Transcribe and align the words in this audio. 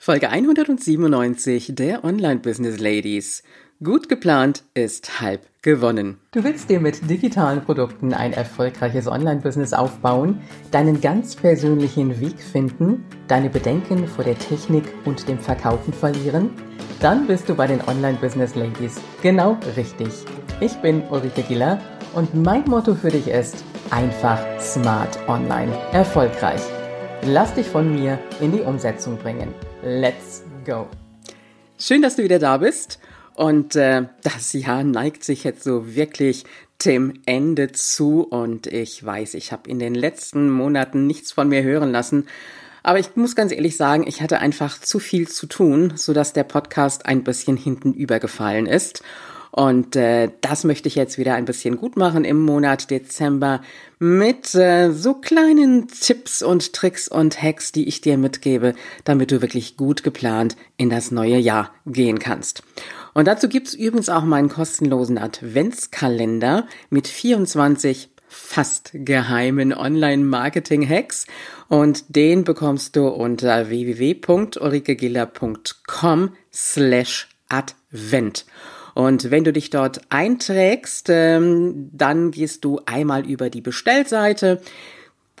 Folge 0.00 0.30
197 0.30 1.74
der 1.74 2.04
Online 2.04 2.38
Business 2.38 2.78
Ladies. 2.78 3.42
Gut 3.82 4.08
geplant 4.08 4.62
ist 4.72 5.20
halb 5.20 5.42
gewonnen. 5.60 6.18
Du 6.30 6.44
willst 6.44 6.70
dir 6.70 6.78
mit 6.78 7.10
digitalen 7.10 7.62
Produkten 7.62 8.14
ein 8.14 8.32
erfolgreiches 8.32 9.08
Online-Business 9.08 9.72
aufbauen, 9.72 10.40
deinen 10.70 11.00
ganz 11.00 11.34
persönlichen 11.34 12.20
Weg 12.20 12.40
finden, 12.40 13.04
deine 13.26 13.50
Bedenken 13.50 14.06
vor 14.06 14.22
der 14.22 14.38
Technik 14.38 14.84
und 15.04 15.28
dem 15.28 15.40
Verkaufen 15.40 15.92
verlieren? 15.92 16.50
Dann 17.00 17.26
bist 17.26 17.48
du 17.48 17.56
bei 17.56 17.66
den 17.66 17.80
Online 17.88 18.18
Business 18.20 18.54
Ladies 18.54 19.00
genau 19.20 19.58
richtig. 19.76 20.10
Ich 20.60 20.74
bin 20.76 21.02
Ulrike 21.10 21.42
Giller 21.42 21.80
und 22.14 22.34
mein 22.34 22.62
Motto 22.64 22.94
für 22.94 23.10
dich 23.10 23.26
ist 23.26 23.64
einfach 23.90 24.38
smart 24.60 25.18
online 25.28 25.76
erfolgreich. 25.92 26.77
Lass 27.22 27.52
dich 27.54 27.66
von 27.66 27.92
mir 27.92 28.18
in 28.40 28.52
die 28.52 28.60
Umsetzung 28.60 29.18
bringen. 29.18 29.52
Let's 29.82 30.44
go. 30.64 30.86
Schön, 31.78 32.00
dass 32.00 32.16
du 32.16 32.22
wieder 32.22 32.38
da 32.38 32.58
bist. 32.58 33.00
Und 33.34 33.76
äh, 33.76 34.04
das 34.22 34.52
Jahr 34.52 34.84
neigt 34.84 35.24
sich 35.24 35.44
jetzt 35.44 35.64
so 35.64 35.94
wirklich 35.94 36.44
dem 36.84 37.14
Ende 37.26 37.72
zu. 37.72 38.22
Und 38.22 38.66
ich 38.68 39.04
weiß, 39.04 39.34
ich 39.34 39.52
habe 39.52 39.68
in 39.68 39.78
den 39.78 39.94
letzten 39.94 40.48
Monaten 40.48 41.06
nichts 41.06 41.32
von 41.32 41.48
mir 41.48 41.62
hören 41.62 41.90
lassen. 41.90 42.26
Aber 42.82 42.98
ich 42.98 43.16
muss 43.16 43.36
ganz 43.36 43.52
ehrlich 43.52 43.76
sagen, 43.76 44.06
ich 44.06 44.22
hatte 44.22 44.38
einfach 44.38 44.80
zu 44.80 44.98
viel 44.98 45.28
zu 45.28 45.46
tun, 45.46 45.92
sodass 45.96 46.32
der 46.32 46.44
Podcast 46.44 47.04
ein 47.06 47.24
bisschen 47.24 47.56
hinten 47.56 47.92
übergefallen 47.92 48.66
ist. 48.66 49.02
Und 49.50 49.96
äh, 49.96 50.30
das 50.40 50.64
möchte 50.64 50.88
ich 50.88 50.94
jetzt 50.94 51.18
wieder 51.18 51.34
ein 51.34 51.44
bisschen 51.44 51.76
gut 51.76 51.96
machen 51.96 52.24
im 52.24 52.44
Monat 52.44 52.90
Dezember 52.90 53.60
mit 53.98 54.54
äh, 54.54 54.92
so 54.92 55.14
kleinen 55.14 55.88
Tipps 55.88 56.42
und 56.42 56.72
Tricks 56.72 57.08
und 57.08 57.42
Hacks, 57.42 57.72
die 57.72 57.88
ich 57.88 58.00
dir 58.00 58.18
mitgebe, 58.18 58.74
damit 59.04 59.30
du 59.30 59.42
wirklich 59.42 59.76
gut 59.76 60.02
geplant 60.02 60.56
in 60.76 60.90
das 60.90 61.10
neue 61.10 61.38
Jahr 61.38 61.72
gehen 61.86 62.18
kannst. 62.18 62.62
Und 63.14 63.26
dazu 63.26 63.48
gibt's 63.48 63.74
übrigens 63.74 64.08
auch 64.08 64.24
meinen 64.24 64.48
kostenlosen 64.48 65.18
Adventskalender 65.18 66.66
mit 66.90 67.08
24 67.08 68.10
fast 68.28 68.90
geheimen 68.92 69.72
Online-Marketing-Hacks 69.72 71.26
und 71.68 72.14
den 72.14 72.44
bekommst 72.44 72.94
du 72.94 73.08
unter 73.08 73.70
www.ulrikegiller.com 73.70 76.36
slash 76.52 77.28
advent. 77.48 78.44
Und 78.98 79.30
wenn 79.30 79.44
du 79.44 79.52
dich 79.52 79.70
dort 79.70 80.00
einträgst, 80.08 81.06
ähm, 81.08 81.88
dann 81.92 82.32
gehst 82.32 82.64
du 82.64 82.80
einmal 82.84 83.24
über 83.24 83.48
die 83.48 83.60
Bestellseite, 83.60 84.60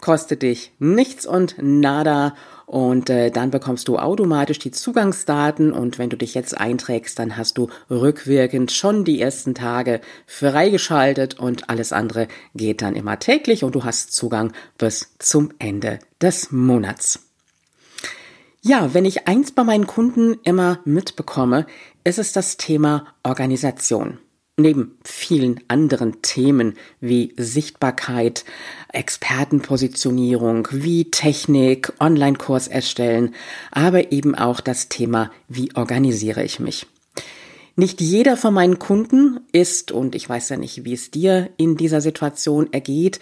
kostet 0.00 0.42
dich 0.42 0.70
nichts 0.78 1.26
und 1.26 1.56
nada. 1.58 2.36
Und 2.66 3.10
äh, 3.10 3.32
dann 3.32 3.50
bekommst 3.50 3.88
du 3.88 3.98
automatisch 3.98 4.60
die 4.60 4.70
Zugangsdaten. 4.70 5.72
Und 5.72 5.98
wenn 5.98 6.08
du 6.08 6.16
dich 6.16 6.34
jetzt 6.34 6.56
einträgst, 6.56 7.18
dann 7.18 7.36
hast 7.36 7.58
du 7.58 7.68
rückwirkend 7.90 8.70
schon 8.70 9.04
die 9.04 9.20
ersten 9.20 9.56
Tage 9.56 10.02
freigeschaltet. 10.28 11.40
Und 11.40 11.68
alles 11.68 11.92
andere 11.92 12.28
geht 12.54 12.80
dann 12.80 12.94
immer 12.94 13.18
täglich. 13.18 13.64
Und 13.64 13.74
du 13.74 13.82
hast 13.82 14.12
Zugang 14.12 14.52
bis 14.78 15.16
zum 15.18 15.50
Ende 15.58 15.98
des 16.20 16.52
Monats. 16.52 17.27
Ja, 18.62 18.92
wenn 18.92 19.04
ich 19.04 19.28
eins 19.28 19.52
bei 19.52 19.62
meinen 19.62 19.86
Kunden 19.86 20.36
immer 20.42 20.80
mitbekomme, 20.84 21.66
ist 22.02 22.18
es 22.18 22.32
das 22.32 22.56
Thema 22.56 23.06
Organisation. 23.22 24.18
Neben 24.56 24.98
vielen 25.04 25.60
anderen 25.68 26.20
Themen 26.22 26.74
wie 27.00 27.32
Sichtbarkeit, 27.36 28.44
Expertenpositionierung, 28.92 30.66
wie 30.72 31.08
Technik, 31.12 31.92
Online-Kurs 32.00 32.66
erstellen, 32.66 33.36
aber 33.70 34.10
eben 34.10 34.34
auch 34.34 34.60
das 34.60 34.88
Thema, 34.88 35.30
wie 35.46 35.70
organisiere 35.76 36.42
ich 36.42 36.58
mich. 36.58 36.86
Nicht 37.76 38.00
jeder 38.00 38.36
von 38.36 38.52
meinen 38.52 38.80
Kunden 38.80 39.38
ist, 39.52 39.92
und 39.92 40.16
ich 40.16 40.28
weiß 40.28 40.48
ja 40.48 40.56
nicht, 40.56 40.84
wie 40.84 40.94
es 40.94 41.12
dir 41.12 41.50
in 41.56 41.76
dieser 41.76 42.00
Situation 42.00 42.72
ergeht, 42.72 43.20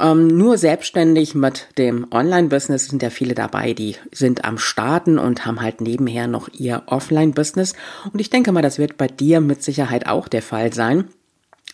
ähm, 0.00 0.26
nur 0.26 0.58
selbstständig 0.58 1.34
mit 1.34 1.68
dem 1.78 2.06
Online-Business 2.10 2.86
sind 2.86 3.02
ja 3.02 3.10
viele 3.10 3.34
dabei, 3.34 3.74
die 3.74 3.96
sind 4.12 4.44
am 4.44 4.58
Starten 4.58 5.18
und 5.18 5.46
haben 5.46 5.60
halt 5.60 5.80
nebenher 5.80 6.26
noch 6.26 6.48
ihr 6.48 6.82
Offline-Business. 6.86 7.74
Und 8.12 8.20
ich 8.20 8.30
denke 8.30 8.52
mal, 8.52 8.62
das 8.62 8.78
wird 8.78 8.96
bei 8.96 9.06
dir 9.06 9.40
mit 9.40 9.62
Sicherheit 9.62 10.06
auch 10.06 10.28
der 10.28 10.42
Fall 10.42 10.72
sein. 10.72 11.08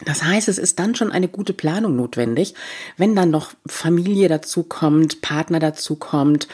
Das 0.05 0.23
heißt, 0.23 0.49
es 0.49 0.59
ist 0.59 0.79
dann 0.79 0.95
schon 0.95 1.13
eine 1.13 1.29
gute 1.29 1.53
Planung 1.53 1.97
notwendig, 1.97 2.55
wenn 2.97 3.15
dann 3.15 3.31
noch 3.31 3.53
Familie 3.67 4.29
dazu 4.29 4.63
kommt, 4.63 5.21
Partner 5.21 5.59
dazu 5.59 5.97
kommt 5.97 6.49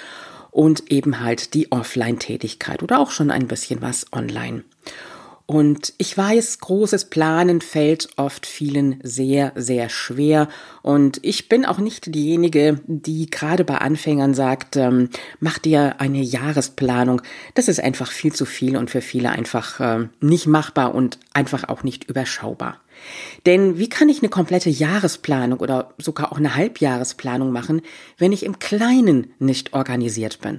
und 0.50 0.90
eben 0.90 1.20
halt 1.20 1.54
die 1.54 1.70
Offline-Tätigkeit 1.70 2.82
oder 2.82 2.98
auch 2.98 3.10
schon 3.10 3.30
ein 3.30 3.46
bisschen 3.46 3.82
was 3.82 4.06
online. 4.12 4.64
Und 5.46 5.94
ich 5.98 6.18
weiß, 6.18 6.58
großes 6.58 7.04
Planen 7.04 7.60
fällt 7.60 8.08
oft 8.16 8.46
vielen 8.46 8.98
sehr, 9.04 9.52
sehr 9.54 9.88
schwer. 9.88 10.48
Und 10.82 11.20
ich 11.22 11.48
bin 11.48 11.64
auch 11.64 11.78
nicht 11.78 12.12
diejenige, 12.12 12.80
die 12.86 13.30
gerade 13.30 13.64
bei 13.64 13.78
Anfängern 13.78 14.34
sagt, 14.34 14.74
ähm, 14.74 15.08
mach 15.38 15.58
dir 15.58 16.00
eine 16.00 16.20
Jahresplanung. 16.20 17.22
Das 17.54 17.68
ist 17.68 17.78
einfach 17.78 18.10
viel 18.10 18.32
zu 18.32 18.44
viel 18.44 18.76
und 18.76 18.90
für 18.90 19.00
viele 19.00 19.30
einfach 19.30 19.78
äh, 19.78 20.08
nicht 20.20 20.48
machbar 20.48 20.96
und 20.96 21.20
einfach 21.32 21.68
auch 21.68 21.84
nicht 21.84 22.04
überschaubar. 22.10 22.80
Denn 23.44 23.78
wie 23.78 23.88
kann 23.88 24.08
ich 24.08 24.22
eine 24.22 24.30
komplette 24.30 24.70
Jahresplanung 24.70 25.60
oder 25.60 25.94
sogar 25.98 26.32
auch 26.32 26.38
eine 26.38 26.56
Halbjahresplanung 26.56 27.52
machen, 27.52 27.82
wenn 28.18 28.32
ich 28.32 28.42
im 28.42 28.58
Kleinen 28.58 29.32
nicht 29.38 29.74
organisiert 29.74 30.40
bin? 30.40 30.58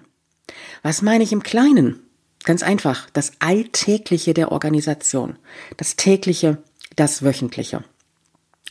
Was 0.81 1.01
meine 1.01 1.25
ich 1.25 1.33
im 1.33 1.43
Kleinen? 1.43 2.06
Ganz 2.43 2.63
einfach, 2.63 3.09
das 3.11 3.33
Alltägliche 3.39 4.33
der 4.33 4.51
Organisation, 4.51 5.37
das 5.77 5.95
tägliche, 5.95 6.57
das 6.95 7.23
wöchentliche. 7.23 7.83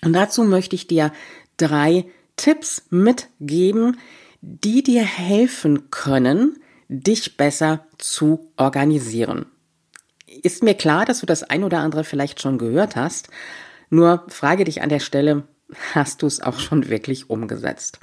Und 0.02 0.12
dazu 0.12 0.44
möchte 0.44 0.76
ich 0.76 0.86
dir 0.86 1.12
drei 1.56 2.06
Tipps 2.36 2.84
mitgeben, 2.90 3.98
die 4.40 4.82
dir 4.82 5.02
helfen 5.02 5.90
können, 5.90 6.58
dich 6.88 7.36
besser 7.36 7.86
zu 7.98 8.52
organisieren. 8.56 9.46
Ist 10.26 10.62
mir 10.62 10.74
klar, 10.74 11.04
dass 11.04 11.20
du 11.20 11.26
das 11.26 11.42
ein 11.42 11.64
oder 11.64 11.78
andere 11.78 12.04
vielleicht 12.04 12.40
schon 12.40 12.58
gehört 12.58 12.96
hast, 12.96 13.28
nur 13.90 14.24
frage 14.28 14.64
dich 14.64 14.82
an 14.82 14.88
der 14.88 15.00
Stelle, 15.00 15.44
hast 15.94 16.22
du 16.22 16.26
es 16.26 16.40
auch 16.40 16.58
schon 16.58 16.88
wirklich 16.88 17.30
umgesetzt? 17.30 17.98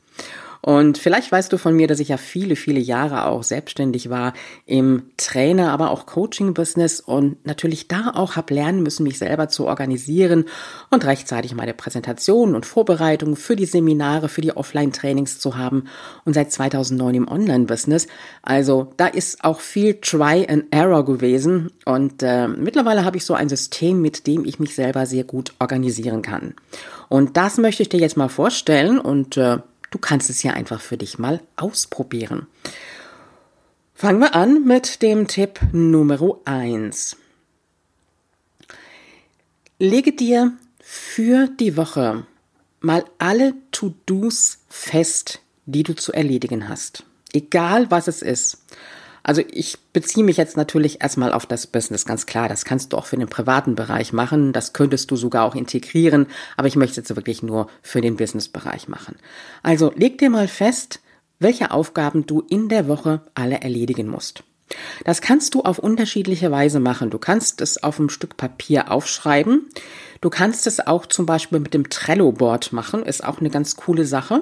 Und 0.66 0.98
vielleicht 0.98 1.30
weißt 1.30 1.52
du 1.52 1.58
von 1.58 1.76
mir, 1.76 1.88
dass 1.88 2.00
ich 2.00 2.08
ja 2.08 2.16
viele, 2.16 2.56
viele 2.56 2.80
Jahre 2.80 3.26
auch 3.26 3.44
selbstständig 3.44 4.10
war 4.10 4.32
im 4.66 5.04
Trainer, 5.18 5.72
aber 5.74 5.92
auch 5.92 6.06
Coaching-Business 6.06 7.02
und 7.02 7.46
natürlich 7.46 7.90
da 7.90 8.14
auch 8.16 8.38
habe 8.38 8.54
lernen 8.54 8.82
müssen, 8.82 9.04
mich 9.04 9.18
selber 9.18 9.50
zu 9.50 9.68
organisieren 9.68 10.46
und 10.90 11.04
rechtzeitig 11.04 11.54
meine 11.54 11.74
Präsentationen 11.74 12.56
und 12.56 12.66
Vorbereitungen 12.66 13.36
für 13.36 13.58
die 13.58 13.66
Seminare, 13.66 14.30
für 14.30 14.40
die 14.40 14.56
Offline-Trainings 14.56 15.38
zu 15.38 15.58
haben 15.58 15.84
und 16.24 16.32
seit 16.34 16.54
2009 16.54 17.16
im 17.16 17.28
Online-Business. 17.28 18.08
Also 18.42 18.94
da 18.96 19.08
ist 19.08 19.44
auch 19.44 19.60
viel 19.60 19.96
Try 19.96 20.48
and 20.48 20.68
Error 20.72 21.04
gewesen 21.04 21.72
und 21.84 22.24
äh, 22.24 22.48
mittlerweile 22.48 23.04
habe 23.04 23.18
ich 23.18 23.26
so 23.26 23.34
ein 23.34 23.50
System, 23.50 24.02
mit 24.02 24.28
dem 24.28 24.46
ich 24.46 24.60
mich 24.60 24.76
selber 24.76 25.08
sehr 25.08 25.26
gut 25.26 25.52
organisieren 25.60 26.22
kann. 26.22 26.54
Und 27.10 27.36
das 27.36 27.58
möchte 27.58 27.84
ich 27.84 27.90
dir 27.90 28.00
jetzt 28.00 28.16
mal 28.16 28.30
vorstellen 28.30 28.98
und 28.98 29.36
äh, 29.36 29.58
Du 29.94 30.00
kannst 30.00 30.32
es 30.32 30.42
ja 30.42 30.54
einfach 30.54 30.82
für 30.82 30.98
dich 30.98 31.20
mal 31.20 31.40
ausprobieren. 31.56 32.48
Fangen 33.94 34.22
wir 34.22 34.34
an 34.34 34.66
mit 34.66 35.04
dem 35.04 35.28
Tipp 35.28 35.60
Nummer 35.72 36.40
eins. 36.46 37.16
Lege 39.78 40.12
dir 40.12 40.54
für 40.80 41.48
die 41.48 41.78
Woche 41.78 42.26
mal 42.80 43.06
alle 43.20 43.54
To-Dos 43.70 44.58
fest, 44.68 45.42
die 45.68 45.84
du 45.84 45.94
zu 45.94 46.12
erledigen 46.12 46.68
hast. 46.68 47.04
Egal 47.32 47.92
was 47.92 48.08
es 48.08 48.24
ist. 48.24 48.64
Also 49.24 49.42
ich 49.50 49.78
beziehe 49.94 50.26
mich 50.26 50.36
jetzt 50.36 50.58
natürlich 50.58 51.02
erstmal 51.02 51.32
auf 51.32 51.46
das 51.46 51.66
Business, 51.66 52.06
ganz 52.06 52.26
klar. 52.26 52.50
Das 52.50 52.66
kannst 52.66 52.92
du 52.92 52.98
auch 52.98 53.06
für 53.06 53.16
den 53.16 53.30
privaten 53.30 53.76
Bereich 53.76 54.12
machen. 54.12 54.52
Das 54.52 54.74
könntest 54.74 55.10
du 55.12 55.16
sogar 55.16 55.46
auch 55.46 55.56
integrieren. 55.56 56.28
Aber 56.58 56.68
ich 56.68 56.76
möchte 56.76 56.98
jetzt 56.98 57.16
wirklich 57.16 57.42
nur 57.42 57.68
für 57.82 58.02
den 58.02 58.18
Businessbereich 58.18 58.90
machen. 58.90 59.16
Also 59.64 59.94
leg 59.96 60.18
dir 60.18 60.30
mal 60.30 60.50
fest, 60.50 61.00
welche 61.40 61.72
Aufgaben 61.72 62.26
du 62.26 62.42
in 62.42 62.68
der 62.68 62.88
Woche 62.88 63.22
alle 63.34 63.62
erledigen 63.62 64.08
musst. 64.08 64.44
Das 65.06 65.22
kannst 65.22 65.56
du 65.56 65.62
auf 65.62 65.80
unterschiedliche 65.80 66.52
Weise 66.52 66.80
machen. 66.80 67.10
Du 67.10 67.18
kannst 67.18 67.62
es 67.62 67.82
auf 67.82 68.00
einem 68.00 68.10
Stück 68.10 68.38
Papier 68.38 68.92
aufschreiben. 68.92 69.70
Du 70.22 70.30
kannst 70.30 70.68
es 70.68 70.86
auch 70.86 71.06
zum 71.06 71.26
Beispiel 71.26 71.60
mit 71.60 71.74
dem 71.74 71.90
Trello-Board 71.90 72.74
machen. 72.74 73.04
Ist 73.04 73.24
auch 73.24 73.40
eine 73.40 73.50
ganz 73.50 73.76
coole 73.76 74.06
Sache. 74.06 74.42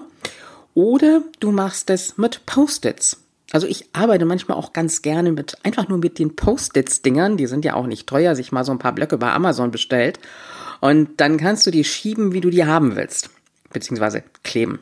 Oder 0.73 1.23
du 1.39 1.51
machst 1.51 1.89
es 1.89 2.17
mit 2.17 2.45
Post-its. 2.45 3.17
Also 3.51 3.67
ich 3.67 3.89
arbeite 3.93 4.25
manchmal 4.25 4.57
auch 4.57 4.73
ganz 4.73 5.01
gerne 5.01 5.31
mit, 5.31 5.57
einfach 5.63 5.87
nur 5.87 5.97
mit 5.97 6.19
den 6.19 6.35
Post-its-Dingern, 6.35 7.35
die 7.37 7.47
sind 7.47 7.65
ja 7.65 7.73
auch 7.73 7.85
nicht 7.85 8.07
teuer, 8.07 8.35
sich 8.35 8.51
mal 8.51 8.63
so 8.63 8.71
ein 8.71 8.79
paar 8.79 8.95
Blöcke 8.95 9.17
bei 9.17 9.31
Amazon 9.31 9.71
bestellt. 9.71 10.19
Und 10.79 11.19
dann 11.19 11.37
kannst 11.37 11.67
du 11.67 11.71
die 11.71 11.83
schieben, 11.83 12.33
wie 12.33 12.41
du 12.41 12.49
die 12.49 12.65
haben 12.65 12.95
willst, 12.95 13.29
beziehungsweise 13.71 14.23
kleben. 14.43 14.79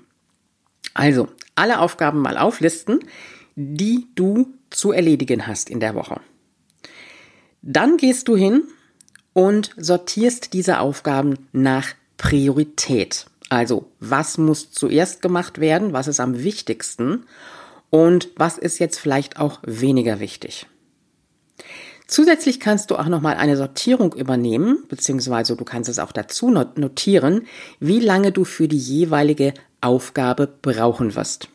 Also, 0.94 1.28
alle 1.56 1.80
Aufgaben 1.80 2.22
mal 2.22 2.38
auflisten, 2.38 3.00
die 3.56 4.08
du 4.16 4.54
zu 4.70 4.92
erledigen 4.92 5.48
hast 5.48 5.70
in 5.70 5.80
der 5.80 5.96
Woche. 5.96 6.22
Dann 7.62 7.98
gehst 7.98 8.28
du 8.28 8.38
hin 8.38 8.64
und 9.34 9.72
sortierst 9.78 10.54
diese 10.54 10.80
Aufgaben 10.80 11.48
nach 11.52 11.88
Priorität. 12.18 13.26
Also, 13.50 13.92
was 14.00 14.38
muss 14.38 14.72
zuerst 14.72 15.22
gemacht 15.22 15.60
werden? 15.60 15.92
Was 15.92 16.08
ist 16.08 16.20
am 16.20 16.44
wichtigsten? 16.44 17.26
Und 17.90 18.30
was 18.36 18.58
ist 18.58 18.80
jetzt 18.80 19.00
vielleicht 19.00 19.40
auch 19.40 19.60
weniger 19.66 20.20
wichtig? 20.20 20.68
Zusätzlich 22.08 22.60
kannst 22.60 22.90
du 22.90 22.96
auch 22.96 23.08
nochmal 23.08 23.36
eine 23.36 23.56
Sortierung 23.56 24.14
übernehmen, 24.14 24.84
beziehungsweise 24.88 25.56
du 25.56 25.64
kannst 25.64 25.90
es 25.90 26.00
auch 26.00 26.12
dazu 26.12 26.50
notieren, 26.50 27.46
wie 27.80 28.00
lange 28.00 28.32
du 28.32 28.46
für 28.46 28.68
die 28.68 28.80
jeweilige 28.80 29.54
Aufgabe 29.80 30.48
brauchen 30.48 31.14
wirst. 31.16 31.50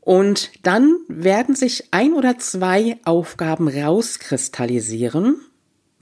Und 0.00 0.50
dann 0.62 0.98
werden 1.08 1.56
sich 1.56 1.88
ein 1.90 2.12
oder 2.12 2.38
zwei 2.38 2.98
Aufgaben 3.04 3.68
rauskristallisieren, 3.68 5.40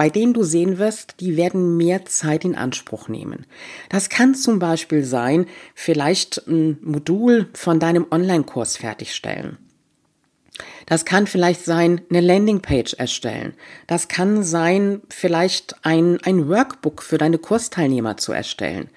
bei 0.02 0.10
denen 0.10 0.34
du 0.34 0.43
sehen 0.43 0.78
wirst, 0.78 1.20
die 1.20 1.37
werden 1.37 1.76
mehr 1.76 2.04
Zeit 2.06 2.44
in 2.44 2.56
Anspruch 2.56 3.06
nehmen. 3.06 3.46
Das 3.88 4.08
kann 4.08 4.34
zum 4.34 4.58
Beispiel 4.58 5.04
sein, 5.04 5.46
vielleicht 5.76 6.43
ein 6.49 6.76
Modul 6.82 7.49
von 7.54 7.78
deinem 7.78 8.06
Online-Kurs 8.10 8.78
fertigstellen. 8.78 9.58
Das 10.87 11.04
kann 11.04 11.28
vielleicht 11.28 11.64
sein, 11.64 12.00
eine 12.10 12.20
Landingpage 12.20 12.94
erstellen. 12.94 13.54
Das 13.87 14.08
kann 14.08 14.43
sein, 14.43 15.02
vielleicht 15.08 15.76
ein, 15.87 16.19
ein 16.25 16.49
Workbook 16.49 17.00
für 17.04 17.19
deine 17.19 17.38
Kursteilnehmer 17.38 18.16
zu 18.16 18.32
erstellen. 18.32 18.90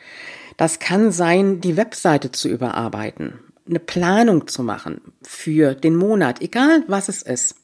Das 0.58 0.80
kann 0.80 1.12
sein, 1.12 1.62
die 1.62 1.78
Webseite 1.78 2.32
zu 2.32 2.50
überarbeiten, 2.50 3.42
eine 3.70 3.80
Planung 3.80 4.48
zu 4.48 4.64
machen 4.64 5.02
für 5.22 5.76
den 5.76 5.98
Monat, 5.98 6.42
egal 6.42 6.84
was 6.88 7.10
es 7.10 7.22
ist. 7.22 7.58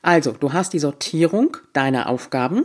Also, 0.00 0.32
du 0.32 0.54
hast 0.54 0.72
die 0.72 0.78
Sortierung 0.78 1.58
deiner 1.74 2.08
Aufgaben, 2.08 2.64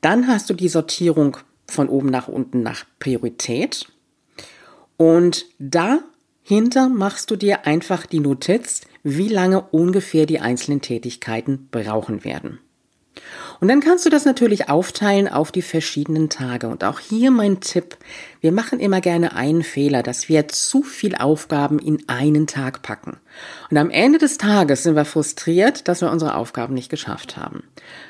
dann 0.00 0.26
hast 0.28 0.48
du 0.50 0.54
die 0.54 0.68
Sortierung 0.68 1.36
von 1.66 1.88
oben 1.88 2.08
nach 2.08 2.28
unten 2.28 2.62
nach 2.62 2.84
Priorität 2.98 3.86
und 4.96 5.46
dahinter 5.58 6.88
machst 6.88 7.30
du 7.30 7.36
dir 7.36 7.66
einfach 7.66 8.06
die 8.06 8.20
Notiz, 8.20 8.82
wie 9.02 9.28
lange 9.28 9.62
ungefähr 9.62 10.26
die 10.26 10.40
einzelnen 10.40 10.80
Tätigkeiten 10.80 11.68
brauchen 11.70 12.24
werden. 12.24 12.58
Und 13.60 13.68
dann 13.68 13.80
kannst 13.80 14.06
du 14.06 14.10
das 14.10 14.24
natürlich 14.24 14.68
aufteilen 14.68 15.28
auf 15.28 15.50
die 15.50 15.62
verschiedenen 15.62 16.28
Tage. 16.28 16.68
Und 16.68 16.84
auch 16.84 17.00
hier 17.00 17.30
mein 17.30 17.60
Tipp. 17.60 17.96
Wir 18.40 18.52
machen 18.52 18.78
immer 18.78 19.00
gerne 19.00 19.34
einen 19.34 19.62
Fehler, 19.62 20.02
dass 20.02 20.28
wir 20.28 20.48
zu 20.48 20.82
viel 20.82 21.16
Aufgaben 21.16 21.78
in 21.78 22.08
einen 22.08 22.46
Tag 22.46 22.82
packen. 22.82 23.18
Und 23.70 23.76
am 23.76 23.90
Ende 23.90 24.18
des 24.18 24.38
Tages 24.38 24.84
sind 24.84 24.94
wir 24.94 25.04
frustriert, 25.04 25.88
dass 25.88 26.00
wir 26.00 26.10
unsere 26.10 26.36
Aufgaben 26.36 26.74
nicht 26.74 26.88
geschafft 26.88 27.36
haben. 27.36 27.64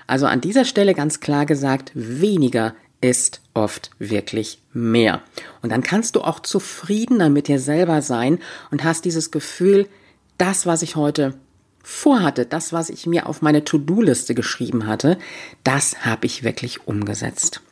Also 0.07 0.27
an 0.27 0.41
dieser 0.41 0.65
Stelle 0.65 0.95
ganz 0.95 1.21
klar 1.21 1.47
gesagt, 1.47 1.93
weniger 1.95 2.75
ist 3.01 3.41
oft 3.55 3.91
wirklich 3.99 4.63
mehr. 4.73 5.23
Und 5.63 5.71
dann 5.71 5.83
kannst 5.83 6.17
du 6.17 6.21
auch 6.21 6.41
zufriedener 6.41 7.31
mit 7.31 7.49
dir 7.49 7.61
selber 7.61 8.03
sein 8.03 8.39
und 8.71 8.85
hast 8.85 9.05
dieses 9.05 9.31
Gefühl, 9.31 9.89
das, 10.37 10.67
was 10.67 10.83
ich 10.83 10.97
heute 10.97 11.35
vorhatte, 11.83 12.47
das, 12.47 12.73
was 12.73 12.91
ich 12.91 13.07
mir 13.07 13.27
auf 13.27 13.43
meine 13.43 13.65
To-Do-Liste 13.65 14.35
geschrieben 14.35 14.87
hatte, 14.87 15.19
das 15.65 16.05
habe 16.05 16.27
ich 16.27 16.43
wirklich 16.45 16.87
umgesetzt. 16.87 17.63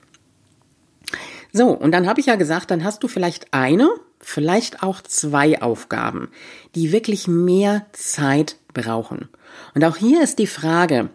So, 1.52 1.68
und 1.70 1.92
dann 1.92 2.06
habe 2.06 2.20
ich 2.20 2.26
ja 2.26 2.36
gesagt, 2.36 2.70
dann 2.70 2.84
hast 2.84 3.02
du 3.02 3.08
vielleicht 3.08 3.52
eine, 3.54 3.88
vielleicht 4.20 4.82
auch 4.82 5.00
zwei 5.00 5.62
Aufgaben, 5.62 6.28
die 6.74 6.92
wirklich 6.92 7.28
mehr 7.28 7.86
Zeit 7.92 8.56
brauchen. 8.74 9.28
Und 9.74 9.84
auch 9.84 9.96
hier 9.96 10.22
ist 10.22 10.38
die 10.38 10.46
Frage, 10.46 11.08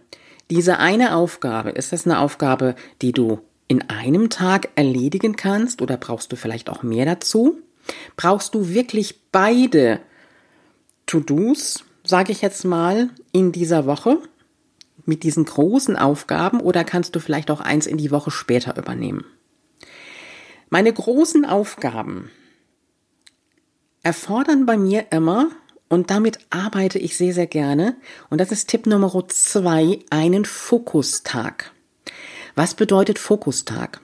diese 0.50 0.80
eine 0.80 1.16
Aufgabe, 1.16 1.70
ist 1.70 1.94
das 1.94 2.06
eine 2.06 2.20
Aufgabe, 2.20 2.76
die 3.02 3.12
du 3.12 3.40
in 3.68 3.90
einem 3.90 4.30
Tag 4.30 4.70
erledigen 4.76 5.36
kannst 5.36 5.82
oder 5.82 5.96
brauchst 5.96 6.32
du 6.32 6.36
vielleicht 6.36 6.70
auch 6.70 6.84
mehr 6.84 7.06
dazu? 7.06 7.58
Brauchst 8.18 8.54
du 8.54 8.70
wirklich 8.70 9.22
beide 9.32 10.00
To-Dos, 11.06 11.86
sage 12.12 12.34
ich 12.34 12.42
jetzt 12.42 12.66
mal, 12.66 13.10
in 13.31 13.54
dieser 13.54 13.86
Woche 13.86 14.19
mit 15.06 15.24
diesen 15.24 15.46
großen 15.46 15.96
Aufgaben 15.96 16.60
oder 16.60 16.84
kannst 16.84 17.16
du 17.16 17.22
vielleicht 17.22 17.50
auch 17.50 17.62
eins 17.62 17.88
in 17.88 17.98
die 17.98 18.12
Woche 18.12 18.31
später 18.31 18.78
übernehmen? 18.78 19.24
Meine 20.69 20.92
großen 20.92 21.46
Aufgaben 21.46 22.30
erfordern 24.04 24.66
bei 24.66 24.78
mir 24.78 25.06
immer, 25.12 25.48
und 25.88 26.10
damit 26.10 26.40
arbeite 26.50 27.00
ich 27.00 27.16
sehr, 27.16 27.34
sehr 27.34 27.48
gerne, 27.48 27.96
und 28.30 28.42
das 28.42 28.52
ist 28.52 28.68
Tipp 28.68 28.88
Nummer 28.88 29.28
zwei, 29.30 30.00
einen 30.10 30.44
Fokustag. 30.44 31.72
Was 32.56 32.74
bedeutet 32.74 33.19
Fokustag? 33.19 34.02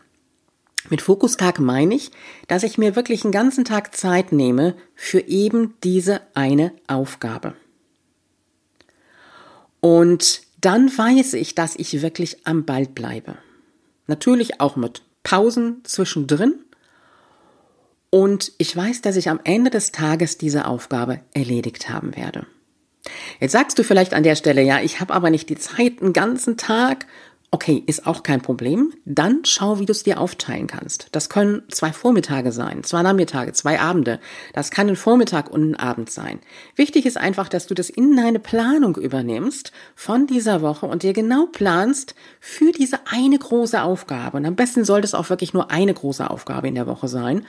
Mit 0.89 1.01
Fokustag 1.01 1.59
meine 1.59 1.93
ich, 1.93 2.11
dass 2.47 2.63
ich 2.63 2.77
mir 2.77 2.95
wirklich 2.95 3.25
einen 3.25 3.33
ganzen 3.33 3.65
Tag 3.65 3.93
Zeit 3.97 4.31
nehme 4.31 4.75
für 4.95 5.19
eben 5.27 5.73
diese 5.83 6.21
eine 6.35 6.71
Aufgabe. 6.87 7.53
Und 9.79 10.41
dann 10.61 10.89
weiß 10.95 11.33
ich, 11.33 11.55
dass 11.55 11.75
ich 11.75 12.01
wirklich 12.01 12.45
am 12.45 12.65
Ball 12.65 12.85
bleibe. 12.85 13.37
Natürlich 14.07 14.59
auch 14.59 14.75
mit 14.75 15.03
Pausen 15.23 15.81
zwischendrin. 15.83 16.55
Und 18.09 18.53
ich 18.57 18.75
weiß, 18.75 19.01
dass 19.01 19.17
ich 19.17 19.29
am 19.29 19.39
Ende 19.43 19.69
des 19.69 19.91
Tages 19.91 20.37
diese 20.37 20.65
Aufgabe 20.65 21.19
erledigt 21.33 21.89
haben 21.89 22.15
werde. 22.15 22.47
Jetzt 23.39 23.51
sagst 23.51 23.77
du 23.77 23.83
vielleicht 23.83 24.13
an 24.13 24.23
der 24.23 24.35
Stelle, 24.35 24.61
ja, 24.61 24.81
ich 24.81 24.99
habe 24.99 25.13
aber 25.13 25.29
nicht 25.29 25.49
die 25.49 25.57
Zeit, 25.57 26.01
einen 26.01 26.13
ganzen 26.13 26.57
Tag 26.57 27.05
Okay, 27.49 27.81
ist 27.85 28.05
auch 28.05 28.23
kein 28.23 28.41
Problem. 28.41 28.93
Dann 29.05 29.45
schau, 29.45 29.79
wie 29.79 29.85
du 29.85 29.93
es 29.93 30.03
dir 30.03 30.19
aufteilen 30.19 30.67
kannst. 30.67 31.07
Das 31.13 31.29
können 31.29 31.63
zwei 31.69 31.93
Vormittage 31.93 32.51
sein, 32.51 32.83
zwei 32.83 33.01
Nachmittage, 33.03 33.53
zwei 33.53 33.79
Abende. 33.79 34.19
Das 34.53 34.69
kann 34.69 34.89
ein 34.89 34.97
Vormittag 34.97 35.49
und 35.49 35.71
ein 35.71 35.75
Abend 35.75 36.11
sein. 36.11 36.39
Wichtig 36.75 37.05
ist 37.05 37.15
einfach, 37.15 37.47
dass 37.47 37.65
du 37.65 37.73
das 37.73 37.89
in 37.89 38.17
deine 38.17 38.39
Planung 38.39 38.97
übernimmst 38.97 39.71
von 39.95 40.27
dieser 40.27 40.61
Woche 40.61 40.87
und 40.87 41.03
dir 41.03 41.13
genau 41.13 41.45
planst 41.45 42.15
für 42.41 42.73
diese 42.73 42.99
eine 43.07 43.39
große 43.39 43.81
Aufgabe. 43.81 44.35
Und 44.35 44.45
am 44.45 44.57
besten 44.57 44.83
sollte 44.83 45.05
es 45.05 45.13
auch 45.13 45.29
wirklich 45.29 45.53
nur 45.53 45.71
eine 45.71 45.93
große 45.93 46.29
Aufgabe 46.29 46.67
in 46.67 46.75
der 46.75 46.85
Woche 46.85 47.07
sein 47.07 47.45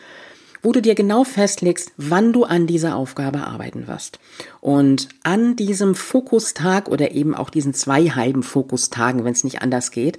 wo 0.62 0.72
du 0.72 0.82
dir 0.82 0.94
genau 0.94 1.25
festlegst, 1.25 1.93
wann 1.96 2.32
du 2.32 2.44
an 2.44 2.66
dieser 2.66 2.96
Aufgabe 2.96 3.46
arbeiten 3.46 3.87
wirst. 3.87 4.19
Und 4.60 5.08
an 5.22 5.56
diesem 5.56 5.94
Fokustag 5.94 6.88
oder 6.88 7.12
eben 7.12 7.34
auch 7.34 7.50
diesen 7.50 7.75
zwei 7.75 8.08
halben 8.10 8.43
Fokustagen, 8.43 9.24
wenn 9.24 9.32
es 9.32 9.44
nicht 9.44 9.62
anders 9.62 9.91
geht, 9.91 10.19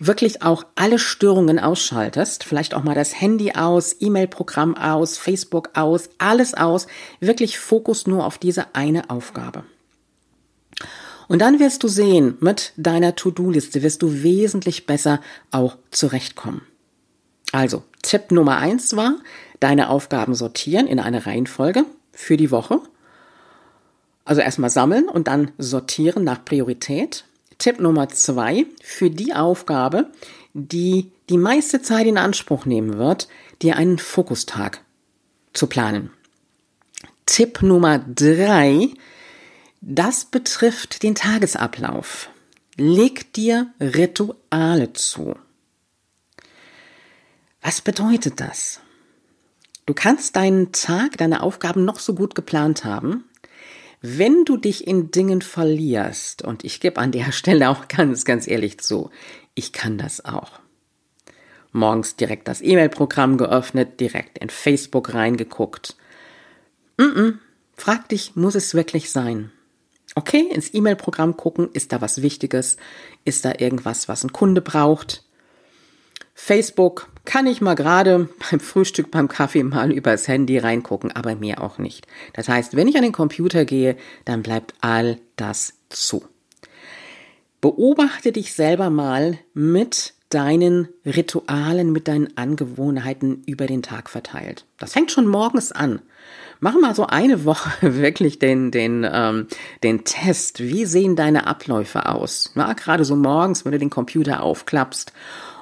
wirklich 0.00 0.42
auch 0.42 0.64
alle 0.74 0.98
Störungen 0.98 1.58
ausschaltest, 1.58 2.44
vielleicht 2.44 2.74
auch 2.74 2.84
mal 2.84 2.94
das 2.94 3.20
Handy 3.20 3.52
aus, 3.52 3.96
E-Mail-Programm 3.98 4.76
aus, 4.76 5.18
Facebook 5.18 5.70
aus, 5.74 6.10
alles 6.18 6.54
aus, 6.54 6.86
wirklich 7.20 7.58
Fokus 7.58 8.06
nur 8.06 8.24
auf 8.24 8.38
diese 8.38 8.74
eine 8.74 9.10
Aufgabe. 9.10 9.64
Und 11.26 11.40
dann 11.40 11.60
wirst 11.60 11.82
du 11.82 11.88
sehen, 11.88 12.38
mit 12.40 12.72
deiner 12.76 13.14
To-Do-Liste 13.14 13.82
wirst 13.82 14.02
du 14.02 14.22
wesentlich 14.22 14.86
besser 14.86 15.20
auch 15.50 15.76
zurechtkommen. 15.90 16.62
Also, 17.52 17.84
Tipp 18.02 18.30
Nummer 18.30 18.58
eins 18.58 18.96
war, 18.96 19.16
deine 19.60 19.90
Aufgaben 19.90 20.34
sortieren 20.34 20.86
in 20.86 21.00
eine 21.00 21.26
Reihenfolge 21.26 21.84
für 22.12 22.36
die 22.36 22.50
Woche. 22.50 22.80
Also 24.24 24.42
erstmal 24.42 24.70
sammeln 24.70 25.08
und 25.08 25.28
dann 25.28 25.52
sortieren 25.56 26.24
nach 26.24 26.44
Priorität. 26.44 27.24
Tipp 27.56 27.80
Nummer 27.80 28.08
zwei, 28.10 28.66
für 28.82 29.10
die 29.10 29.34
Aufgabe, 29.34 30.10
die 30.52 31.10
die 31.30 31.38
meiste 31.38 31.82
Zeit 31.82 32.06
in 32.06 32.18
Anspruch 32.18 32.66
nehmen 32.66 32.98
wird, 32.98 33.28
dir 33.62 33.76
einen 33.76 33.98
Fokustag 33.98 34.82
zu 35.54 35.66
planen. 35.66 36.10
Tipp 37.26 37.62
Nummer 37.62 37.98
drei, 37.98 38.90
das 39.80 40.24
betrifft 40.24 41.02
den 41.02 41.14
Tagesablauf. 41.14 42.30
Leg 42.76 43.32
dir 43.32 43.72
Rituale 43.80 44.92
zu. 44.92 45.34
Was 47.68 47.82
bedeutet 47.82 48.40
das? 48.40 48.80
Du 49.84 49.92
kannst 49.92 50.36
deinen 50.36 50.72
Tag, 50.72 51.18
deine 51.18 51.42
Aufgaben 51.42 51.84
noch 51.84 51.98
so 51.98 52.14
gut 52.14 52.34
geplant 52.34 52.86
haben. 52.86 53.24
Wenn 54.00 54.46
du 54.46 54.56
dich 54.56 54.86
in 54.86 55.10
Dingen 55.10 55.42
verlierst, 55.42 56.40
und 56.40 56.64
ich 56.64 56.80
gebe 56.80 56.98
an 56.98 57.12
der 57.12 57.30
Stelle 57.32 57.68
auch 57.68 57.86
ganz, 57.86 58.24
ganz 58.24 58.48
ehrlich 58.48 58.80
zu, 58.80 59.10
ich 59.54 59.74
kann 59.74 59.98
das 59.98 60.24
auch. 60.24 60.60
Morgens 61.70 62.16
direkt 62.16 62.48
das 62.48 62.62
E-Mail-Programm 62.62 63.36
geöffnet, 63.36 64.00
direkt 64.00 64.38
in 64.38 64.48
Facebook 64.48 65.12
reingeguckt. 65.12 65.98
Mm 66.96 67.02
-mm. 67.02 67.34
Frag 67.76 68.08
dich, 68.08 68.34
muss 68.34 68.54
es 68.54 68.72
wirklich 68.72 69.10
sein? 69.10 69.52
Okay, 70.14 70.48
ins 70.50 70.72
E-Mail-Programm 70.72 71.36
gucken, 71.36 71.68
ist 71.74 71.92
da 71.92 72.00
was 72.00 72.22
Wichtiges? 72.22 72.78
Ist 73.26 73.44
da 73.44 73.52
irgendwas, 73.58 74.08
was 74.08 74.24
ein 74.24 74.32
Kunde 74.32 74.62
braucht? 74.62 75.22
Facebook 76.34 77.08
kann 77.28 77.46
ich 77.46 77.60
mal 77.60 77.74
gerade 77.74 78.30
beim 78.50 78.58
Frühstück, 78.58 79.10
beim 79.10 79.28
Kaffee 79.28 79.62
mal 79.62 79.92
übers 79.92 80.26
Handy 80.26 80.56
reingucken, 80.56 81.12
aber 81.12 81.36
mehr 81.36 81.62
auch 81.62 81.76
nicht. 81.76 82.06
Das 82.32 82.48
heißt, 82.48 82.74
wenn 82.74 82.88
ich 82.88 82.96
an 82.96 83.02
den 83.02 83.12
Computer 83.12 83.66
gehe, 83.66 83.96
dann 84.24 84.42
bleibt 84.42 84.72
all 84.80 85.18
das 85.36 85.74
zu. 85.90 86.24
Beobachte 87.60 88.32
dich 88.32 88.54
selber 88.54 88.88
mal 88.88 89.38
mit 89.52 90.14
deinen 90.30 90.88
Ritualen, 91.04 91.92
mit 91.92 92.08
deinen 92.08 92.34
Angewohnheiten 92.38 93.42
über 93.44 93.66
den 93.66 93.82
Tag 93.82 94.08
verteilt. 94.08 94.64
Das 94.78 94.94
fängt 94.94 95.12
schon 95.12 95.26
morgens 95.26 95.70
an. 95.70 96.00
Mach 96.60 96.80
mal 96.80 96.94
so 96.94 97.06
eine 97.06 97.44
Woche 97.44 97.70
wirklich 97.96 98.38
den, 98.38 98.70
den, 98.70 99.06
ähm, 99.10 99.48
den 99.82 100.04
Test. 100.04 100.60
Wie 100.60 100.86
sehen 100.86 101.14
deine 101.14 101.46
Abläufe 101.46 102.06
aus? 102.06 102.52
Na, 102.54 102.72
gerade 102.72 103.04
so 103.04 103.16
morgens, 103.16 103.66
wenn 103.66 103.72
du 103.72 103.78
den 103.78 103.90
Computer 103.90 104.42
aufklappst 104.42 105.12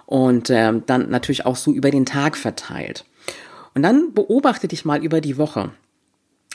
und 0.06 0.50
ähm, 0.50 0.84
dann 0.86 1.10
natürlich 1.10 1.44
auch 1.44 1.56
so 1.56 1.72
über 1.72 1.90
den 1.90 2.06
Tag 2.06 2.36
verteilt. 2.36 3.04
Und 3.74 3.82
dann 3.82 4.14
beobachte 4.14 4.68
dich 4.68 4.84
mal 4.84 5.04
über 5.04 5.20
die 5.20 5.36
Woche. 5.36 5.72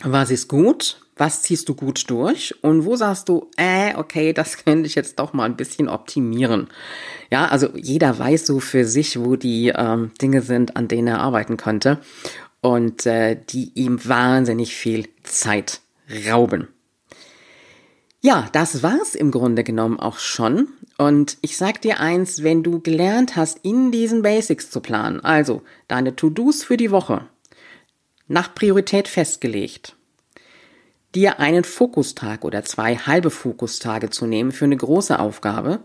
Was 0.04 0.32
ist 0.32 0.48
gut? 0.48 1.02
Was 1.16 1.44
ziehst 1.44 1.70
du 1.70 1.76
gut 1.76 2.10
durch? 2.10 2.56
Und 2.64 2.86
wo 2.86 2.96
sagst 2.96 3.30
du, 3.30 3.52
äh, 3.58 3.94
okay, 3.96 4.34
das 4.34 4.58
könnte 4.66 4.88
ich 4.88 4.96
jetzt 4.96 5.20
doch 5.20 5.34
mal 5.34 5.46
ein 5.46 5.58
bisschen 5.58 5.88
optimieren? 5.88 6.68
Ja, 7.30 7.46
also 7.48 7.70
jeder 7.76 8.18
weiß 8.18 8.48
so 8.48 8.60
für 8.60 8.86
sich, 8.86 9.20
wo 9.20 9.36
die 9.36 9.72
ähm, 9.76 10.12
Dinge 10.20 10.42
sind, 10.42 10.76
an 10.78 10.88
denen 10.88 11.10
er 11.10 11.20
arbeiten 11.20 11.58
könnte 11.58 12.00
und 12.62 13.06
äh, 13.06 13.38
die 13.50 13.72
ihm 13.76 14.04
wahnsinnig 14.08 14.76
viel 14.76 15.08
Zeit 15.24 15.82
rauben. 16.28 16.68
Ja, 18.22 18.48
das 18.52 18.84
war's 18.84 19.16
im 19.16 19.32
Grunde 19.32 19.64
genommen 19.64 20.00
auch 20.00 20.20
schon. 20.20 20.68
Und 21.02 21.40
ich 21.42 21.58
sag 21.58 21.82
dir 21.82 22.00
eins, 22.00 22.44
wenn 22.44 22.62
du 22.62 22.80
gelernt 22.80 23.36
hast, 23.36 23.58
in 23.64 23.92
diesen 23.92 24.22
Basics 24.22 24.70
zu 24.70 24.82
planen, 24.82 25.20
also 25.22 25.64
deine 25.88 26.16
To-Dos 26.16 26.64
für 26.64 26.78
die 26.78 26.92
Woche, 26.92 27.26
nach 28.28 28.54
Priorität 28.54 29.08
festgelegt, 29.08 29.96
dir 31.16 31.40
einen 31.40 31.64
Fokustag 31.64 32.46
oder 32.46 32.64
zwei 32.66 32.98
halbe 32.98 33.32
Fokustage 33.32 34.12
zu 34.12 34.28
nehmen 34.28 34.52
für 34.52 34.66
eine 34.66 34.78
große 34.78 35.18
Aufgabe 35.18 35.80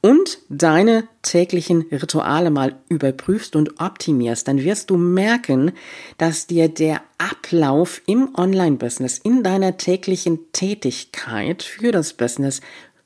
und 0.00 0.38
deine 0.48 1.08
täglichen 1.22 1.82
Rituale 1.92 2.50
mal 2.50 2.80
überprüfst 2.88 3.54
und 3.54 3.80
optimierst, 3.80 4.48
dann 4.48 4.62
wirst 4.62 4.90
du 4.90 4.96
merken, 4.96 5.70
dass 6.18 6.48
dir 6.48 6.68
der 6.68 7.02
Ablauf 7.18 8.02
im 8.06 8.34
Online-Business, 8.36 9.18
in 9.18 9.42
deiner 9.42 9.76
täglichen 9.76 10.52
Tätigkeit 10.52 11.62
für 11.62 11.92
das 11.92 12.12
Business 12.12 12.60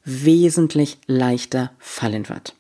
wesentlich 0.05 0.99
leichter 1.07 1.71
fallen 1.79 2.29
wird. 2.29 2.55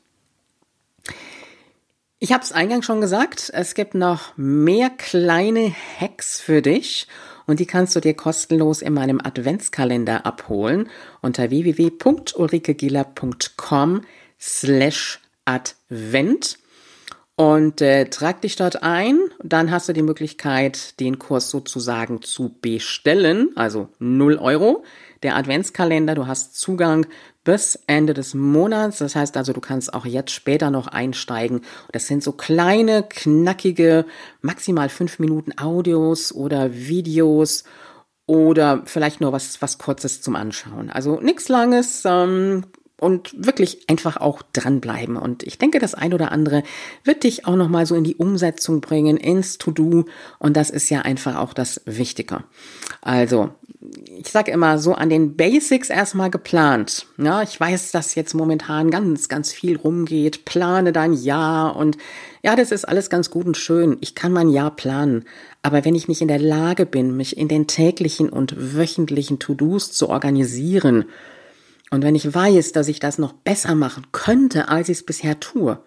Ich 2.19 2.33
habe 2.33 2.43
es 2.45 2.53
eingangs 2.53 2.87
schon 2.87 3.01
gesagt, 3.01 3.51
es 3.53 3.75
gibt 3.75 3.97
noch 3.97 4.37
mehr 4.37 4.91
kleine 4.91 5.75
Hacks 5.99 6.41
für 6.41 6.63
dich 6.63 7.09
und 7.47 7.59
die 7.59 7.67
kannst 7.67 7.97
du 7.97 8.01
dir 8.01 8.15
kostenlos 8.15 8.81
in 8.81 8.95
meinem 8.95 9.21
Adventskalender 9.21 10.25
abholen 10.25 10.89
unter 11.21 11.51
www.ulrikegiller.com 11.51 14.03
slash 14.39 15.19
Advent 15.45 16.59
und 17.35 17.81
äh, 17.81 18.07
trag 18.07 18.43
dich 18.43 18.57
dort 18.57 18.83
ein. 18.83 19.19
Dann 19.43 19.71
hast 19.71 19.89
du 19.89 19.93
die 19.93 20.03
Möglichkeit, 20.03 21.01
den 21.01 21.19
Kurs 21.19 21.51
sozusagen 21.51 22.23
zu 22.23 22.55
bestellen, 22.61 23.51
also 23.57 23.89
0 23.99 24.37
Euro. 24.37 24.85
Der 25.23 25.37
Adventskalender, 25.37 26.15
du 26.15 26.27
hast 26.27 26.57
Zugang 26.57 27.07
bis 27.45 27.79
Ende 27.87 28.15
des 28.15 28.35
Monats. 28.35 28.99
Das 28.99 29.17
heißt 29.17 29.37
also, 29.37 29.53
du 29.53 29.61
kannst 29.61 29.95
auch 29.95 30.07
jetzt 30.07 30.31
später 30.31 30.71
noch 30.71 30.87
einsteigen. 30.87 31.63
Das 31.93 32.07
sind 32.07 32.23
so 32.23 32.33
kleine, 32.33 33.03
knackige, 33.09 34.07
maximal 34.41 34.89
fünf 34.89 35.19
Minuten 35.19 35.53
Audios 35.59 36.33
oder 36.33 36.75
Videos 36.75 37.65
oder 38.27 38.83
vielleicht 38.85 39.21
nur 39.21 39.33
was, 39.33 39.61
was 39.61 39.79
Kurzes 39.79 40.23
zum 40.23 40.37
Anschauen. 40.37 40.91
Also 40.91 41.21
nichts 41.21 41.49
Langes, 41.49 42.03
ähm, 42.05 42.65
und 43.03 43.35
wirklich 43.37 43.91
einfach 43.91 44.17
auch 44.17 44.43
dranbleiben. 44.53 45.17
Und 45.17 45.43
ich 45.43 45.59
denke, 45.59 45.81
das 45.81 45.95
ein 45.95 46.15
oder 46.15 46.31
andere 46.31 46.63
wird 47.03 47.25
dich 47.25 47.47
auch 47.47 47.57
nochmal 47.57 47.85
so 47.85 47.97
in 47.97 48.05
die 48.05 48.15
Umsetzung 48.15 48.81
bringen, 48.81 49.17
ins 49.17 49.59
To-Do. 49.59 50.05
Und 50.39 50.57
das 50.57 50.71
ist 50.71 50.89
ja 50.89 51.01
einfach 51.01 51.35
auch 51.35 51.53
das 51.53 51.81
Wichtige. 51.85 52.45
Also, 53.01 53.51
ich 54.07 54.31
sage 54.31 54.51
immer 54.53 54.79
so 54.79 54.95
an 54.95 55.11
den 55.11 55.37
Basics 55.37 55.91
erstmal 55.91 56.31
geplant. 56.31 57.07
Ja, 57.19 57.43
ich 57.43 57.59
weiß, 57.59 57.91
dass 57.91 58.15
jetzt 58.15 58.35
momentan 58.35 58.91
ganz, 58.91 59.29
ganz 59.29 59.53
viel 59.53 59.77
rumgeht. 59.77 60.45
Plane 60.45 60.93
dein 60.93 61.13
Jahr 61.13 61.77
und 61.77 61.99
ja, 62.43 62.57
das 62.57 62.73
ist 62.73 62.85
alles 62.85 63.11
ganz 63.11 63.31
gut 63.31 63.47
und 63.47 63.57
schön. 63.57 63.97
Ich 64.01 64.15
kann 64.15 64.33
mein 64.33 64.49
Jahr 64.49 64.75
planen. 64.75 65.25
Aber 65.63 65.85
wenn 65.85 65.95
ich 65.95 66.09
nicht 66.09 66.21
in 66.21 66.29
der 66.29 66.39
Lage 66.39 66.87
bin, 66.87 67.17
mich 67.17 67.37
in 67.37 67.49
den 67.49 67.67
täglichen 67.67 68.29
und 68.29 68.77
wöchentlichen 68.77 69.39
To-Dos 69.39 69.93
zu 69.93 70.09
organisieren, 70.09 71.05
und 71.91 72.03
wenn 72.03 72.15
ich 72.15 72.35
weiß, 72.35 72.73
dass 72.73 72.89
ich 72.89 73.01
das 73.01 73.19
noch 73.19 73.35
besser 73.35 73.75
machen 73.75 74.07
könnte, 74.13 74.69
als 74.69 74.89
ich 74.89 74.99
es 74.99 75.07
bisher 75.07 75.41
tue, 75.41 75.79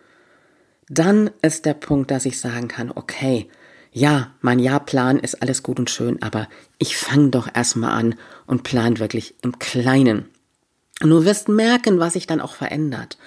dann 0.87 1.31
ist 1.41 1.65
der 1.65 1.73
Punkt, 1.73 2.11
dass 2.11 2.27
ich 2.27 2.39
sagen 2.39 2.67
kann, 2.67 2.91
okay, 2.93 3.47
ja, 3.95 4.31
mein 4.41 4.59
Jahrplan 4.59 5.19
ist 5.19 5.41
alles 5.41 5.63
gut 5.63 5.79
und 5.79 5.89
schön, 5.89 6.21
aber 6.21 6.49
ich 6.79 6.97
fange 6.97 7.29
doch 7.29 7.47
erstmal 7.53 7.97
an 7.97 8.15
und 8.45 8.63
plan 8.63 8.99
wirklich 8.99 9.35
im 9.41 9.57
Kleinen. 9.57 10.25
Und 11.01 11.11
du 11.11 11.23
wirst 11.23 11.47
merken, 11.47 11.97
was 11.97 12.11
sich 12.11 12.27
dann 12.27 12.41
auch 12.41 12.55
verändert. 12.55 13.17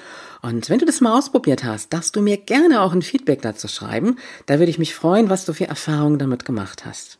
Und 0.42 0.68
wenn 0.68 0.78
du 0.78 0.84
das 0.84 1.00
mal 1.00 1.16
ausprobiert 1.16 1.64
hast, 1.64 1.94
darfst 1.94 2.14
du 2.16 2.20
mir 2.20 2.36
gerne 2.36 2.82
auch 2.82 2.92
ein 2.92 3.00
Feedback 3.00 3.40
dazu 3.40 3.66
schreiben. 3.66 4.16
Da 4.44 4.58
würde 4.58 4.68
ich 4.68 4.78
mich 4.78 4.94
freuen, 4.94 5.30
was 5.30 5.46
du 5.46 5.54
für 5.54 5.66
Erfahrungen 5.66 6.18
damit 6.18 6.44
gemacht 6.44 6.84
hast. 6.84 7.18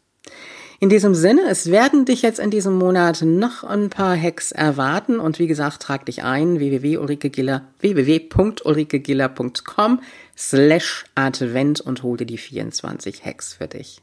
In 0.78 0.90
diesem 0.90 1.14
Sinne, 1.14 1.40
es 1.49 1.71
werden 1.73 2.05
dich 2.05 2.21
jetzt 2.23 2.38
in 2.38 2.50
diesem 2.50 2.76
Monat 2.76 3.23
noch 3.23 3.64
ein 3.64 3.90
paar 3.90 4.17
Hacks 4.17 4.52
erwarten 4.52 5.19
und 5.19 5.40
wie 5.40 5.49
gesagt, 5.49 5.83
trag 5.83 6.07
dich 6.07 6.23
ein 6.23 6.61
www.ulrikegiller 6.61 7.64
www.ulrikegiller.com 7.81 10.00
slash 10.38 11.04
Advent 11.16 11.80
und 11.80 12.04
hol 12.04 12.16
dir 12.16 12.26
die 12.26 12.38
24 12.38 13.25
Hacks 13.25 13.54
für 13.54 13.66
dich. 13.66 14.00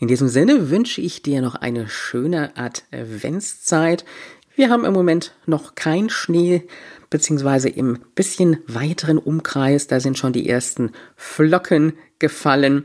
In 0.00 0.08
diesem 0.08 0.28
Sinne 0.28 0.70
wünsche 0.70 1.00
ich 1.00 1.22
dir 1.22 1.40
noch 1.40 1.54
eine 1.54 1.88
schöne 1.88 2.56
Adventszeit. 2.56 4.04
Wir 4.56 4.70
haben 4.70 4.84
im 4.84 4.92
Moment 4.92 5.34
noch 5.46 5.76
kein 5.76 6.10
Schnee, 6.10 6.66
beziehungsweise 7.10 7.68
im 7.68 8.00
bisschen 8.16 8.58
weiteren 8.66 9.18
Umkreis, 9.18 9.86
da 9.86 10.00
sind 10.00 10.18
schon 10.18 10.32
die 10.32 10.48
ersten 10.48 10.90
Flocken 11.14 11.92
gefallen. 12.18 12.84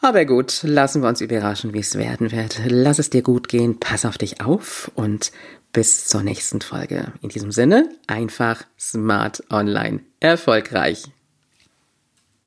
Aber 0.00 0.24
gut, 0.24 0.60
lassen 0.62 1.02
wir 1.02 1.08
uns 1.08 1.20
überraschen, 1.20 1.74
wie 1.74 1.80
es 1.80 1.96
werden 1.96 2.30
wird. 2.30 2.60
Lass 2.66 3.00
es 3.00 3.10
dir 3.10 3.22
gut 3.22 3.48
gehen, 3.48 3.80
pass 3.80 4.04
auf 4.04 4.16
dich 4.16 4.40
auf 4.40 4.90
und 4.94 5.32
bis 5.72 6.06
zur 6.06 6.22
nächsten 6.22 6.60
Folge. 6.60 7.12
In 7.20 7.30
diesem 7.30 7.50
Sinne, 7.50 7.88
einfach 8.06 8.64
smart 8.78 9.42
online 9.50 10.00
erfolgreich. 10.20 11.04